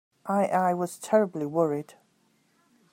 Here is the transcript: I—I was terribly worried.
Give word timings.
I—I 0.25 0.73
was 0.73 0.97
terribly 0.97 1.45
worried. 1.45 1.93